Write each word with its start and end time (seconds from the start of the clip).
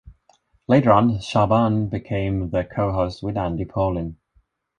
Later 0.67 0.89
on, 0.93 1.19
Czaban 1.19 1.87
became 1.87 2.49
the 2.49 2.63
co-host 2.63 3.21
with 3.21 3.37
Andy 3.37 3.65
Pollin. 3.65 4.17